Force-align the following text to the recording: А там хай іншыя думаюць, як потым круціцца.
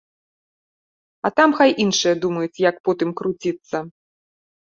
А 1.27 1.31
там 1.39 1.49
хай 1.59 1.75
іншыя 1.83 2.13
думаюць, 2.23 2.61
як 2.69 2.75
потым 2.89 3.09
круціцца. 3.19 3.77